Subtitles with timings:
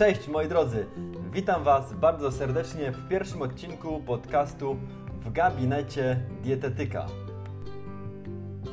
[0.00, 0.86] Cześć moi drodzy,
[1.32, 4.76] witam Was bardzo serdecznie w pierwszym odcinku podcastu
[5.10, 7.06] w gabinecie dietetyka.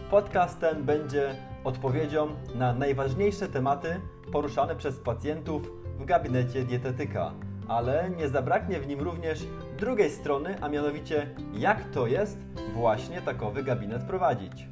[0.09, 3.99] Podcast ten będzie odpowiedzią na najważniejsze tematy
[4.31, 7.31] poruszane przez pacjentów w gabinecie dietetyka,
[7.67, 9.39] ale nie zabraknie w nim również
[9.79, 12.37] drugiej strony, a mianowicie jak to jest
[12.73, 14.67] właśnie takowy gabinet prowadzić.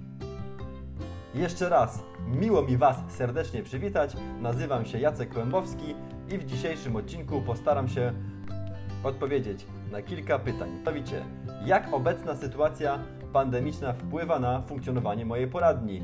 [1.34, 4.14] Jeszcze raz, miło mi Was serdecznie przywitać.
[4.42, 5.96] Nazywam się Jacek Kłębowski
[6.30, 8.14] i w dzisiejszym odcinku postaram się
[9.04, 10.70] odpowiedzieć na kilka pytań.
[10.78, 11.26] Mianowicie,
[11.66, 13.00] jak obecna sytuacja
[13.34, 16.02] pandemiczna wpływa na funkcjonowanie mojej poradni?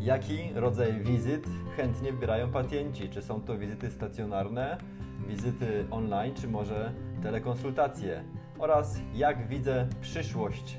[0.00, 3.08] Jaki rodzaj wizyt chętnie wybierają pacjenci?
[3.08, 4.78] Czy są to wizyty stacjonarne,
[5.28, 6.92] wizyty online, czy może
[7.22, 8.24] telekonsultacje?
[8.58, 10.78] Oraz jak widzę przyszłość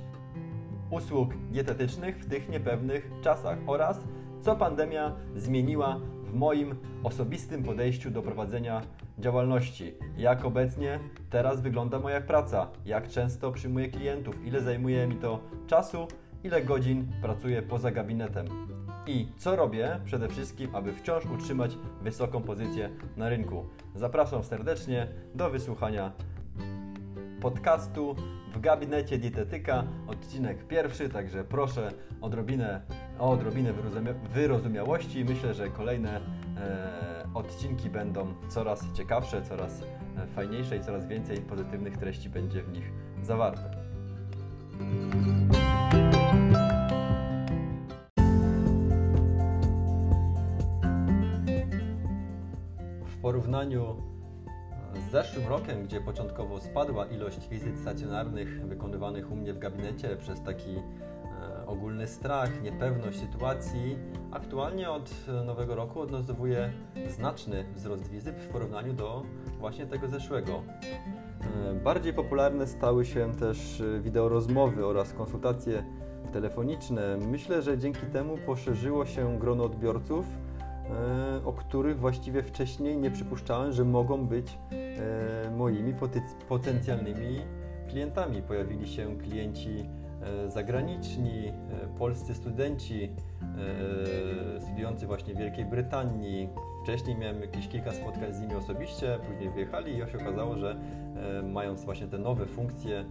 [0.90, 4.00] usług dietetycznych w tych niepewnych czasach oraz
[4.42, 6.00] co pandemia zmieniła
[6.36, 8.82] moim osobistym podejściu do prowadzenia
[9.20, 9.94] działalności.
[10.18, 16.08] Jak obecnie teraz wygląda moja praca, jak często przyjmuję klientów, ile zajmuje mi to czasu,
[16.44, 18.48] ile godzin pracuję poza gabinetem.
[19.08, 23.66] I co robię przede wszystkim, aby wciąż utrzymać wysoką pozycję na rynku.
[23.96, 26.12] Zapraszam serdecznie do wysłuchania
[27.42, 28.16] podcastu
[28.54, 31.92] w gabinecie dietetyka, odcinek pierwszy, także proszę
[32.22, 32.82] odrobinę,
[33.20, 33.74] o odrobinę
[34.34, 35.26] wyrozumiałości.
[35.26, 36.22] Myślę, że kolejne
[36.58, 42.72] e, odcinki będą coraz ciekawsze, coraz e, fajniejsze i coraz więcej pozytywnych treści będzie w
[42.72, 42.92] nich
[43.22, 43.86] zawarte.
[53.06, 53.96] W porównaniu
[54.96, 60.42] z zeszłym rokiem, gdzie początkowo spadła ilość wizyt stacjonarnych wykonywanych u mnie w gabinecie przez
[60.42, 60.76] taki
[61.68, 63.98] ogólny strach, niepewność sytuacji,
[64.32, 65.12] aktualnie od
[65.46, 66.74] nowego roku odnotowuję
[67.08, 69.24] znaczny wzrost wizyt w porównaniu do
[69.60, 70.64] właśnie tego zeszłego.
[71.72, 75.84] E, bardziej popularne stały się też wideorozmowy oraz konsultacje
[76.34, 77.18] telefoniczne.
[77.18, 80.26] Myślę, że dzięki temu poszerzyło się grono odbiorców,
[80.90, 85.94] E, o których właściwie wcześniej nie przypuszczałem, że mogą być e, moimi
[86.50, 87.42] potencjalnymi
[87.90, 88.42] klientami.
[88.42, 90.05] Pojawili się klienci e,
[90.48, 91.54] zagraniczni,
[91.98, 93.12] polscy studenci
[94.60, 96.50] studiujący właśnie w Wielkiej Brytanii.
[96.84, 100.80] Wcześniej miałem jakieś kilka spotkań z nimi osobiście, później wyjechali i się okazało, że
[101.44, 103.06] mając właśnie te nowe funkcje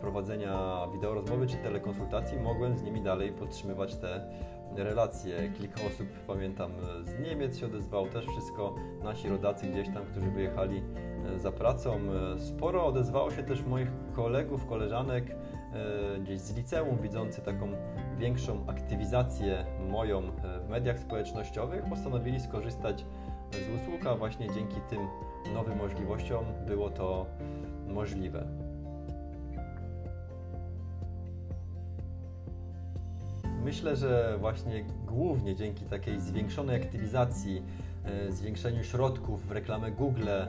[0.00, 4.20] prowadzenia wideorozmowy czy telekonsultacji, mogłem z nimi dalej podtrzymywać te
[4.76, 5.52] relacje.
[5.58, 6.72] Kilka osób, pamiętam,
[7.04, 10.82] z Niemiec się odezwało, też wszystko nasi rodacy gdzieś tam, którzy wyjechali
[11.34, 12.00] e, za pracą.
[12.34, 15.34] E, sporo odezwało się też moich kolegów, koleżanek e,
[16.20, 17.72] gdzieś z liceum, widzący taką
[18.18, 20.22] większą aktywizację moją
[20.66, 23.04] w mediach społecznościowych, postanowili skorzystać
[23.52, 25.08] z usług, a właśnie dzięki tym
[25.54, 27.26] nowym możliwościom było to
[27.88, 28.68] możliwe.
[33.64, 37.62] Myślę, że właśnie głównie dzięki takiej zwiększonej aktywizacji,
[38.04, 40.48] e, zwiększeniu środków w reklamę Google, e,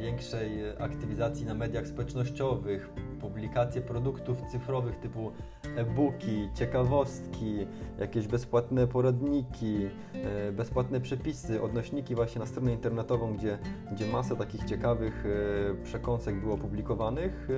[0.00, 5.32] większej aktywizacji na mediach społecznościowych, publikacje produktów cyfrowych typu
[5.76, 7.66] e-booki, ciekawostki,
[7.98, 13.58] jakieś bezpłatne poradniki, e, bezpłatne przepisy, odnośniki właśnie na stronę internetową, gdzie,
[13.92, 15.24] gdzie masa takich ciekawych
[15.84, 17.48] przekąsek było publikowanych,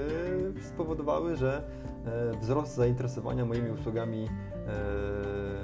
[0.63, 1.63] spowodowały, że
[2.07, 4.29] E, wzrost zainteresowania moimi usługami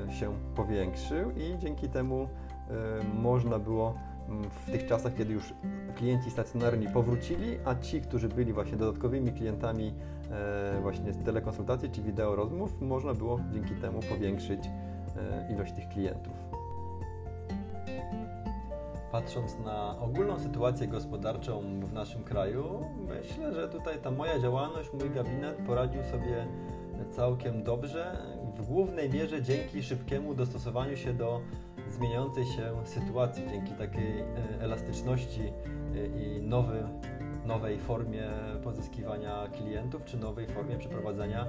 [0.09, 2.29] e, się powiększył i dzięki temu
[2.71, 3.95] e, można było
[4.51, 5.55] w tych czasach, kiedy już
[5.97, 9.95] klienci stacjonarni powrócili, a ci, którzy byli właśnie dodatkowymi klientami
[10.83, 14.61] właśnie telekonsultacji czy wideo rozmów, można było dzięki temu powiększyć
[15.51, 16.33] ilość tych klientów.
[19.13, 25.11] Patrząc na ogólną sytuację gospodarczą w naszym kraju, myślę, że tutaj ta moja działalność, mój
[25.11, 26.47] gabinet poradził sobie
[27.11, 28.23] całkiem dobrze,
[28.57, 31.41] w głównej mierze dzięki szybkiemu dostosowaniu się do
[31.91, 34.25] zmieniającej się sytuacji, dzięki takiej e,
[34.61, 36.41] elastyczności e, i
[37.47, 38.29] nowej formie
[38.65, 41.47] pozyskiwania klientów, czy nowej formie przeprowadzania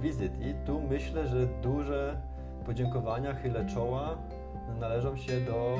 [0.00, 0.32] wizyt.
[0.40, 2.20] I tu myślę, że duże
[2.66, 4.18] podziękowania, chylę czoła
[4.80, 5.78] należą się do,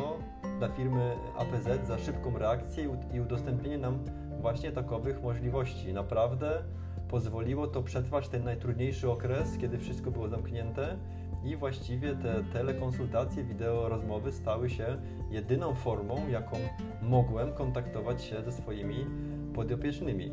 [0.59, 4.05] dla firmy APZ za szybką reakcję i udostępnienie nam
[4.41, 5.93] właśnie takowych możliwości.
[5.93, 6.63] Naprawdę
[7.09, 10.97] pozwoliło to przetrwać ten najtrudniejszy okres, kiedy wszystko było zamknięte
[11.45, 14.97] i właściwie te telekonsultacje, wideo rozmowy stały się
[15.31, 16.57] jedyną formą, jaką
[17.03, 19.07] mogłem kontaktować się ze swoimi
[19.55, 20.33] podopiecznymi.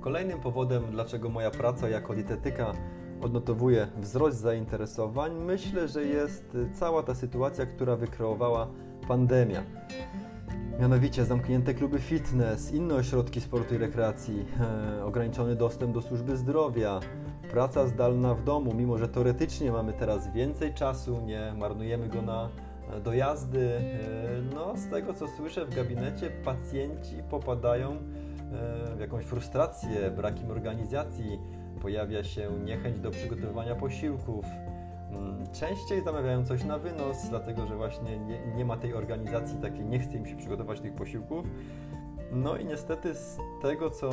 [0.00, 2.72] Kolejnym powodem, dlaczego moja praca jako dietetyka
[3.22, 8.68] odnotowuje wzrost zainteresowań, myślę, że jest cała ta sytuacja, która wykreowała
[9.08, 9.62] pandemia.
[10.80, 14.46] Mianowicie zamknięte kluby fitness, inne ośrodki sportu i rekreacji,
[15.00, 17.00] e, ograniczony dostęp do służby zdrowia,
[17.50, 22.48] praca zdalna w domu, mimo że teoretycznie mamy teraz więcej czasu, nie marnujemy go na
[22.90, 23.70] e, dojazdy.
[23.74, 27.96] E, no, z tego co słyszę w gabinecie, pacjenci popadają
[28.96, 31.38] w jakąś frustrację, brakiem organizacji,
[31.82, 34.44] pojawia się niechęć do przygotowywania posiłków.
[35.10, 39.84] Mm, częściej zamawiają coś na wynos, dlatego że właśnie nie, nie ma tej organizacji takiej,
[39.84, 41.46] nie chce im się przygotować tych posiłków.
[42.32, 44.10] No i niestety z tego, co,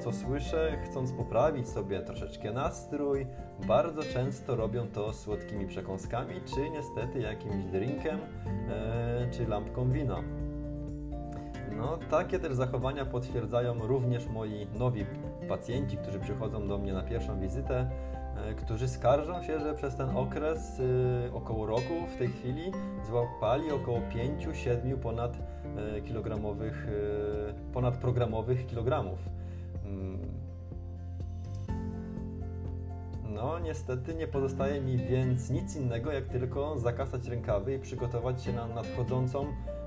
[0.00, 3.26] co słyszę, chcąc poprawić sobie troszeczkę nastrój,
[3.66, 8.18] bardzo często robią to słodkimi przekąskami, czy niestety jakimś drinkiem,
[8.68, 10.22] e, czy lampką wina.
[11.76, 15.06] No, takie też zachowania potwierdzają również moi nowi
[15.48, 17.90] pacjenci, którzy przychodzą do mnie na pierwszą wizytę,
[18.36, 22.72] e, którzy skarżą się, że przez ten okres e, około roku w tej chwili
[23.06, 25.38] złapali około 5-7 ponad
[25.96, 26.86] e, kilogramowych,
[27.72, 29.18] ponad programowych kilogramów.
[29.84, 30.18] Mm.
[33.34, 38.52] No, niestety nie pozostaje mi więc nic innego, jak tylko zakasać rękawy i przygotować się
[38.52, 39.46] na nadchodzącą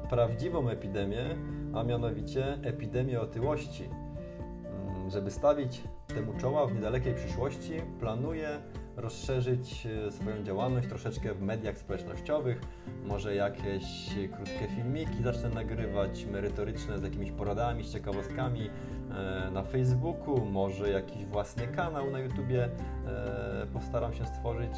[0.10, 1.36] prawdziwą epidemię,
[1.74, 3.84] a mianowicie epidemię otyłości.
[3.84, 8.60] Mm, Żeby stawić temu czoła w niedalekiej przyszłości, planuję
[9.00, 12.62] rozszerzyć e, swoją działalność troszeczkę w mediach społecznościowych.
[13.06, 20.46] Może jakieś krótkie filmiki zacznę nagrywać, merytoryczne z jakimiś poradami, z ciekawostkami e, na Facebooku,
[20.46, 22.70] może jakiś własny kanał na YouTubie
[23.08, 24.72] e, postaram się stworzyć,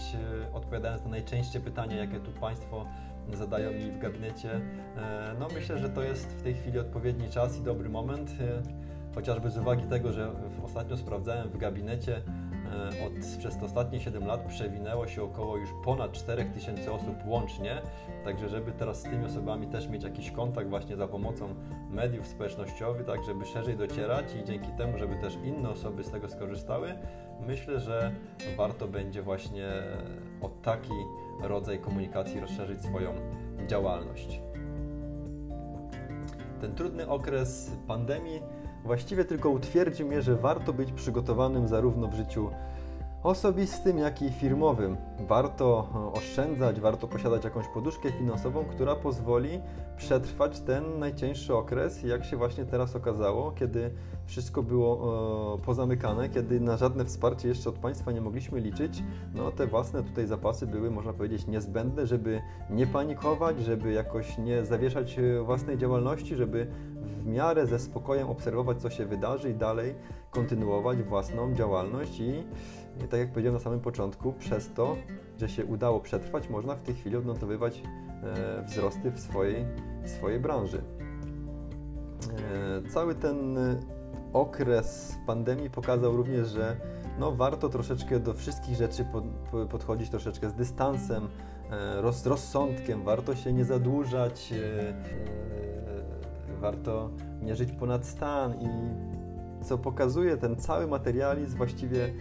[0.54, 2.86] odpowiadając na najczęstsze pytania, jakie tu Państwo
[3.34, 4.52] zadają mi w gabinecie.
[4.98, 8.62] E, No myślę, że to jest w tej chwili odpowiedni czas i dobry moment, e,
[9.16, 10.32] chociażby z uwagi tego, że
[10.64, 16.12] ostatnio sprawdzałem w gabinecie e, od, przez ostatnie 7 lat przewinęło się około już ponad
[16.12, 17.82] 4000 osób łącznie,
[18.24, 21.56] także żeby teraz z tymi osobami też mieć jakiś kontakt właśnie za pomocą
[21.90, 26.30] mediów społecznościowych, tak żeby szerzej docierać i dzięki temu, żeby też inne osoby z tego
[26.30, 26.94] skorzystały,
[27.48, 28.12] myślę, że
[28.58, 29.68] warto będzie właśnie
[30.42, 30.94] o taki
[31.42, 33.14] rodzaj komunikacji rozszerzyć swoją
[33.68, 34.42] działalność.
[36.62, 38.42] Ten trudny okres pandemii
[38.84, 42.50] właściwie tylko utwierdził mnie, że warto być przygotowanym zarówno w życiu
[43.24, 44.98] osobistym, jak i firmowym.
[45.20, 49.60] Warto e, oszczędzać, warto posiadać jakąś poduszkę finansową, która pozwoli
[49.98, 53.92] przetrwać ten najcięższy okres, jak się właśnie teraz okazało, kiedy
[54.26, 59.04] wszystko było e, pozamykane, kiedy na żadne wsparcie jeszcze od państwa nie mogliśmy liczyć.
[59.34, 64.66] No te własne tutaj zapasy były, można powiedzieć, niezbędne, żeby nie panikować, żeby jakoś nie
[64.66, 66.68] zawieszać e, własnej działalności, żeby
[67.22, 69.96] w miarę ze spokojem obserwować, co się wydarzy i dalej
[70.32, 72.44] kontynuować własną działalność i
[73.06, 74.98] i tak jak powiedziałem na samym początku, przez to,
[75.38, 77.84] że się udało przetrwać, można w tej chwili odnotowywać
[78.24, 79.66] e, wzrosty w swojej,
[80.04, 80.82] w swojej branży.
[82.86, 83.58] E, cały ten
[84.34, 86.78] okres pandemii pokazał również, że
[87.20, 91.28] no, warto troszeczkę do wszystkich rzeczy pod, po- podchodzić troszeczkę z dystansem,
[91.72, 94.54] e, roz, rozsądkiem, warto się nie zadłużać,
[96.62, 97.10] warto
[97.42, 98.68] nie żyć ponad stan i
[99.64, 102.14] co pokazuje ten cały materializm właściwie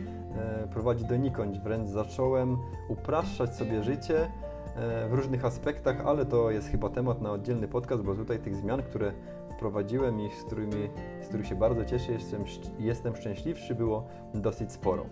[0.71, 1.59] prowadzi donikąd.
[1.59, 2.59] Wręcz zacząłem
[2.89, 4.31] upraszczać sobie życie
[4.77, 8.57] e, w różnych aspektach, ale to jest chyba temat na oddzielny podcast, bo tutaj tych
[8.57, 9.13] zmian, które
[9.51, 10.91] wprowadziłem i z którymi,
[11.23, 12.45] z których się bardzo cieszę, jestem,
[12.79, 15.07] jestem szczęśliwszy, było dosyć sporo.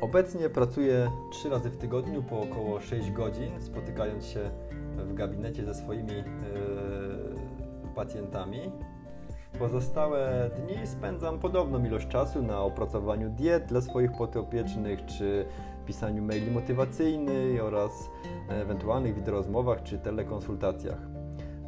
[0.00, 4.50] Obecnie pracuję trzy razy w tygodniu po około 6 godzin, spotykając się
[4.96, 6.24] w gabinecie ze swoimi e,
[7.94, 8.72] pacjentami.
[9.58, 15.46] Pozostałe dni spędzam podobną ilość czasu na opracowaniu diet dla swoich podopiecznych, czy
[15.86, 18.10] pisaniu maili motywacyjnych oraz
[18.48, 20.98] ewentualnych wideorozmowach czy telekonsultacjach.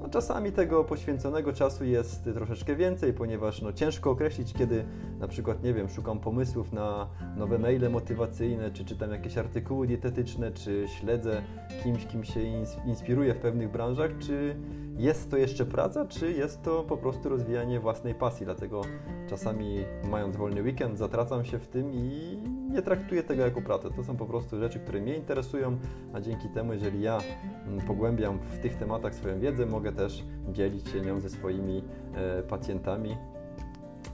[0.01, 4.85] No, czasami tego poświęconego czasu jest troszeczkę więcej, ponieważ no, ciężko określić, kiedy
[5.19, 10.51] na przykład, nie wiem, szukam pomysłów na nowe maile motywacyjne, czy czytam jakieś artykuły dietetyczne,
[10.51, 11.43] czy śledzę
[11.83, 14.57] kimś, kim się ins- inspiruję w pewnych branżach, czy
[14.99, 18.47] jest to jeszcze praca, czy jest to po prostu rozwijanie własnej pasji.
[18.47, 18.83] Dlatego
[19.29, 22.39] czasami, mając wolny weekend, zatracam się w tym i
[22.71, 23.89] nie traktuję tego jako pracę.
[23.97, 25.79] To są po prostu rzeczy, które mnie interesują,
[26.13, 27.19] a dzięki temu, jeżeli ja
[27.67, 31.85] mm, pogłębiam w tych tematach swoją wiedzę, mogę też dzielić się nią ze swoimi
[32.15, 33.17] e, pacjentami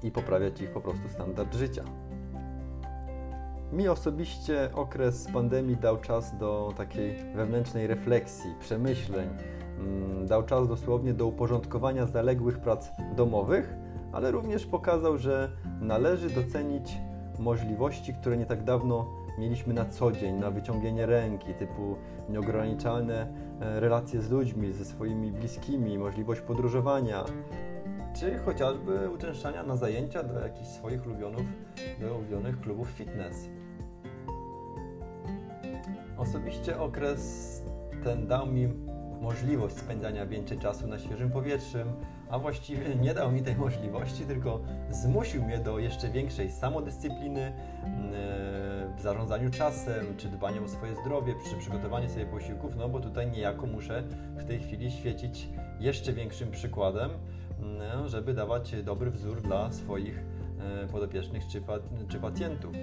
[0.02, 1.84] i poprawiać ich po prostu standard życia.
[3.72, 9.28] Mi osobiście okres pandemii dał czas do takiej wewnętrznej refleksji, przemyśleń.
[9.82, 13.74] Mm, Dał czas dosłownie do uporządkowania zaległych prac domowych,
[14.12, 16.98] ale również pokazał, że należy docenić
[17.38, 19.06] możliwości, które nie tak dawno
[19.38, 21.96] mieliśmy na co dzień, na wyciągnięcie ręki, typu
[22.28, 23.26] nieograniczalne
[23.60, 27.24] e, relacje z ludźmi, ze swoimi bliskimi, możliwość podróżowania,
[28.14, 31.02] czy chociażby uczęszczania na zajęcia do jakichś swoich
[32.00, 33.48] do ulubionych klubów fitness.
[36.16, 37.62] Osobiście okres
[38.04, 38.68] ten dał mi
[39.22, 41.78] możliwość spędzania więcej czasu na świeżym powietrzu,
[42.30, 44.60] a właściwie nie dał mi tej możliwości, tylko
[44.90, 47.52] zmusił mnie do jeszcze większej samodyscypliny
[47.84, 48.12] mm,
[48.96, 53.30] w zarządzaniu czasem, czy dbaniu o swoje zdrowie, przy przygotowaniu sobie posiłków, no bo tutaj
[53.30, 54.02] niejako muszę
[54.36, 55.48] w tej chwili świecić
[55.80, 57.10] jeszcze większym przykładem,
[57.60, 60.18] mm, żeby dawać dobry wzór dla swoich
[60.82, 61.62] e, podopiecznych czy,
[62.08, 62.74] czy pacjentów.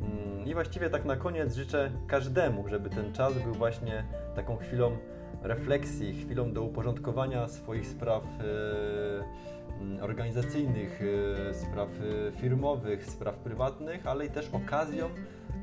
[0.00, 4.96] Mm, I właściwie tak na koniec życzę każdemu, żeby ten czas był właśnie taką chwilą
[5.42, 11.02] refleksji, chwilą do uporządkowania swoich spraw e, mm, organizacyjnych,
[11.50, 15.08] e, spraw e, firmowych, spraw prywatnych, ale i też okazją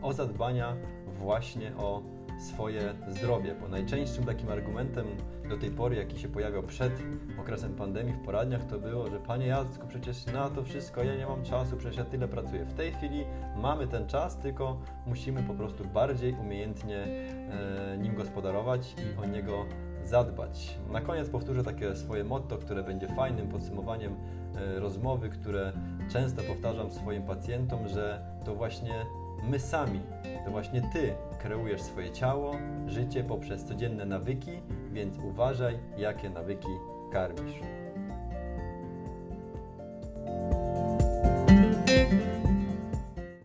[0.02, 0.76] o zadbania
[1.20, 2.02] właśnie o
[2.40, 5.06] swoje zdrowie, bo najczęstszym takim argumentem
[5.50, 6.94] do tej pory, jaki się pojawiał przed
[7.40, 11.26] okresem pandemii w poradniach, to było, że Panie Jacku, przecież na to wszystko ja nie
[11.26, 12.66] mam czasu, przecież ja tyle pracuję.
[12.66, 13.26] W tej chwili
[13.58, 19.66] mamy ten czas, tylko musimy po prostu bardziej umiejętnie e, nim gospodarować i o niego
[20.04, 20.78] zadbać.
[20.92, 24.16] Na koniec powtórzę takie swoje motto, które będzie fajnym podsumowaniem
[24.56, 25.74] e, rozmowy, które
[26.12, 29.06] często powtarzam swoim pacjentom, że to właśnie
[29.44, 30.00] my sami,
[30.46, 32.56] to właśnie Ty kreujesz swoje ciało,
[32.88, 34.52] życie poprzez codzienne nawyki,
[34.92, 36.70] więc uważaj, jakie nawyki
[37.12, 37.60] karmisz.